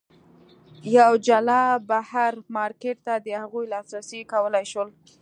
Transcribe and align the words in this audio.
یوه 0.97 1.17
جلا 1.27 1.63
بهر 1.89 2.33
مارکېټ 2.55 2.97
ته 3.07 3.13
د 3.25 3.27
هغوی 3.41 3.65
لاسرسی 3.73 4.19
کولای 4.31 4.65
شول. 4.71 4.89